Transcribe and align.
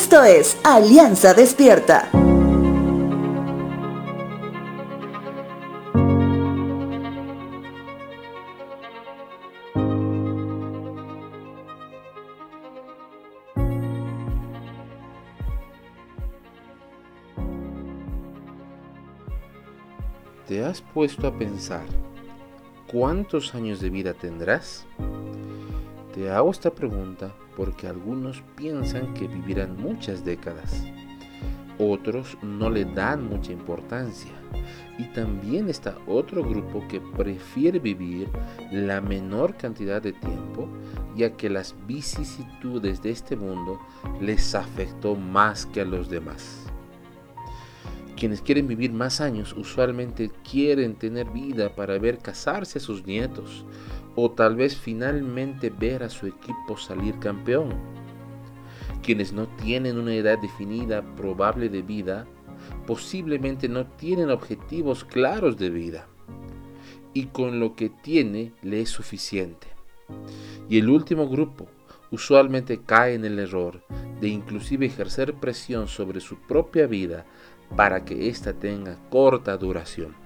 Esto 0.00 0.22
es 0.22 0.56
Alianza 0.62 1.34
Despierta. 1.34 2.08
¿Te 20.46 20.64
has 20.64 20.80
puesto 20.80 21.26
a 21.26 21.36
pensar 21.36 21.82
cuántos 22.86 23.52
años 23.56 23.80
de 23.80 23.90
vida 23.90 24.14
tendrás? 24.14 24.86
Te 26.14 26.30
hago 26.30 26.52
esta 26.52 26.70
pregunta 26.72 27.34
porque 27.58 27.88
algunos 27.88 28.42
piensan 28.56 29.12
que 29.14 29.26
vivirán 29.26 29.76
muchas 29.76 30.24
décadas, 30.24 30.84
otros 31.78 32.38
no 32.40 32.70
le 32.70 32.84
dan 32.84 33.28
mucha 33.28 33.52
importancia 33.52 34.30
y 34.96 35.04
también 35.12 35.68
está 35.68 35.98
otro 36.06 36.42
grupo 36.42 36.86
que 36.88 37.00
prefiere 37.00 37.80
vivir 37.80 38.28
la 38.70 39.00
menor 39.00 39.56
cantidad 39.56 40.00
de 40.00 40.12
tiempo 40.12 40.68
ya 41.16 41.36
que 41.36 41.50
las 41.50 41.74
vicisitudes 41.86 43.02
de 43.02 43.10
este 43.10 43.36
mundo 43.36 43.80
les 44.20 44.54
afectó 44.54 45.16
más 45.16 45.66
que 45.66 45.80
a 45.80 45.84
los 45.84 46.08
demás. 46.08 46.64
Quienes 48.16 48.40
quieren 48.40 48.66
vivir 48.66 48.92
más 48.92 49.20
años 49.20 49.52
usualmente 49.56 50.30
quieren 50.48 50.94
tener 50.94 51.30
vida 51.30 51.74
para 51.74 51.98
ver 51.98 52.18
casarse 52.18 52.78
a 52.78 52.82
sus 52.82 53.06
nietos 53.06 53.64
o 54.20 54.32
tal 54.32 54.56
vez 54.56 54.76
finalmente 54.76 55.70
ver 55.70 56.02
a 56.02 56.10
su 56.10 56.26
equipo 56.26 56.76
salir 56.76 57.20
campeón. 57.20 57.72
Quienes 59.00 59.32
no 59.32 59.46
tienen 59.46 59.96
una 59.96 60.12
edad 60.12 60.38
definida 60.40 61.02
probable 61.14 61.68
de 61.68 61.82
vida 61.82 62.26
posiblemente 62.84 63.68
no 63.68 63.86
tienen 63.86 64.30
objetivos 64.30 65.04
claros 65.04 65.56
de 65.56 65.70
vida 65.70 66.08
y 67.14 67.26
con 67.26 67.60
lo 67.60 67.76
que 67.76 67.90
tiene 67.90 68.52
le 68.60 68.80
es 68.80 68.88
suficiente. 68.88 69.68
Y 70.68 70.78
el 70.78 70.90
último 70.90 71.28
grupo 71.28 71.68
usualmente 72.10 72.80
cae 72.80 73.14
en 73.14 73.24
el 73.24 73.38
error 73.38 73.84
de 74.20 74.26
inclusive 74.26 74.86
ejercer 74.86 75.34
presión 75.34 75.86
sobre 75.86 76.18
su 76.18 76.40
propia 76.40 76.88
vida 76.88 77.24
para 77.76 78.04
que 78.04 78.28
ésta 78.28 78.52
tenga 78.52 78.98
corta 79.10 79.56
duración. 79.56 80.16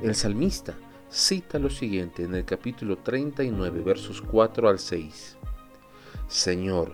El 0.00 0.14
salmista 0.14 0.76
cita 1.10 1.58
lo 1.58 1.70
siguiente 1.70 2.24
en 2.24 2.34
el 2.34 2.44
capítulo 2.44 2.98
39, 2.98 3.80
versos 3.80 4.20
4 4.20 4.68
al 4.68 4.78
6. 4.78 5.36
Señor, 6.28 6.92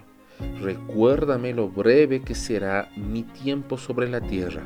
recuérdame 0.60 1.52
lo 1.52 1.68
breve 1.68 2.22
que 2.22 2.34
será 2.34 2.90
mi 2.96 3.24
tiempo 3.24 3.76
sobre 3.76 4.08
la 4.08 4.20
tierra. 4.20 4.62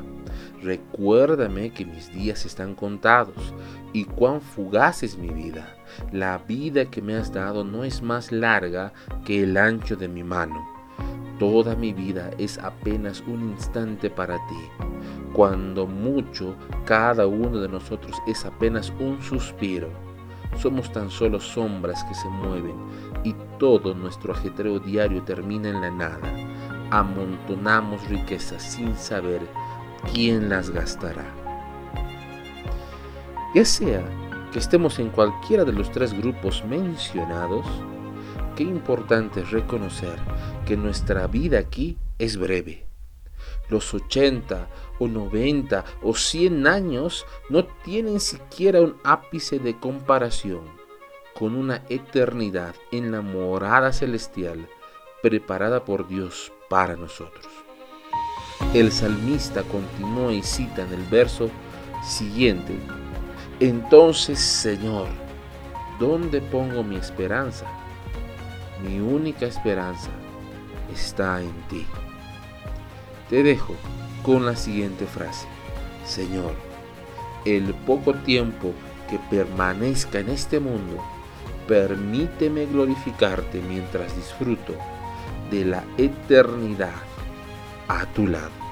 Recuérdame 0.61 1.71
que 1.71 1.85
mis 1.85 2.11
días 2.13 2.45
están 2.45 2.75
contados 2.75 3.53
y 3.93 4.05
cuán 4.05 4.41
fugaz 4.41 5.03
es 5.03 5.17
mi 5.17 5.29
vida. 5.29 5.75
La 6.11 6.37
vida 6.37 6.85
que 6.85 7.01
me 7.01 7.15
has 7.15 7.33
dado 7.33 7.63
no 7.63 7.83
es 7.83 8.01
más 8.01 8.31
larga 8.31 8.93
que 9.25 9.43
el 9.43 9.57
ancho 9.57 9.95
de 9.95 10.07
mi 10.07 10.23
mano 10.23 10.78
Toda 11.39 11.73
mi 11.73 11.93
vida 11.93 12.31
es 12.37 12.57
apenas 12.57 13.23
un 13.25 13.51
instante 13.51 14.09
para 14.09 14.35
ti. 14.47 14.87
Cuando 15.31 15.87
mucho, 15.87 16.53
cada 16.85 17.27
uno 17.27 17.61
de 17.61 17.69
nosotros 17.69 18.21
es 18.27 18.43
apenas 18.43 18.91
un 18.99 19.21
suspiro. 19.21 19.87
Somos 20.57 20.91
tan 20.91 21.09
solo 21.09 21.39
sombras 21.39 22.03
que 22.03 22.13
se 22.13 22.27
mueven 22.27 22.75
y 23.23 23.33
todo 23.57 23.93
nuestro 23.93 24.33
ajetreo 24.33 24.79
diario 24.79 25.23
termina 25.23 25.69
en 25.69 25.79
la 25.79 25.89
nada. 25.89 26.29
Amontonamos 26.91 28.05
riquezas 28.09 28.61
sin 28.61 28.97
saber 28.97 29.41
quién 30.11 30.49
las 30.49 30.69
gastará. 30.71 31.23
Ya 33.55 33.63
sea 33.63 34.03
que 34.51 34.59
estemos 34.59 34.99
en 34.99 35.09
cualquiera 35.09 35.63
de 35.63 35.71
los 35.71 35.89
tres 35.89 36.13
grupos 36.13 36.65
mencionados, 36.65 37.65
qué 38.59 38.65
importante 38.65 39.39
es 39.39 39.51
reconocer 39.51 40.19
que 40.65 40.75
nuestra 40.75 41.27
vida 41.27 41.59
aquí 41.59 41.97
es 42.17 42.35
breve. 42.35 42.85
Los 43.69 43.93
80 43.93 44.67
o 44.99 45.07
90 45.07 45.85
o 46.03 46.13
100 46.13 46.67
años 46.67 47.25
no 47.47 47.63
tienen 47.63 48.19
siquiera 48.19 48.81
un 48.81 48.97
ápice 49.05 49.59
de 49.59 49.79
comparación 49.79 50.59
con 51.33 51.55
una 51.55 51.85
eternidad 51.87 52.75
en 52.91 53.13
la 53.13 53.21
morada 53.21 53.93
celestial 53.93 54.67
preparada 55.23 55.85
por 55.85 56.09
Dios 56.09 56.51
para 56.69 56.97
nosotros. 56.97 57.47
El 58.73 58.91
salmista 58.91 59.63
continúa 59.63 60.33
y 60.33 60.43
cita 60.43 60.81
en 60.81 60.95
el 60.95 61.05
verso 61.05 61.49
siguiente, 62.03 62.77
entonces 63.61 64.37
Señor, 64.37 65.07
¿dónde 65.97 66.41
pongo 66.41 66.83
mi 66.83 66.97
esperanza? 66.97 67.65
Mi 68.83 68.99
única 68.99 69.45
esperanza 69.45 70.09
está 70.93 71.41
en 71.41 71.53
ti. 71.69 71.85
Te 73.29 73.43
dejo 73.43 73.75
con 74.23 74.45
la 74.45 74.55
siguiente 74.55 75.05
frase. 75.05 75.47
Señor, 76.05 76.53
el 77.45 77.73
poco 77.73 78.13
tiempo 78.15 78.73
que 79.09 79.19
permanezca 79.29 80.19
en 80.19 80.29
este 80.29 80.59
mundo, 80.59 81.03
permíteme 81.67 82.65
glorificarte 82.65 83.61
mientras 83.61 84.15
disfruto 84.15 84.73
de 85.51 85.65
la 85.65 85.83
eternidad 85.97 86.93
a 87.87 88.05
tu 88.07 88.27
lado. 88.27 88.68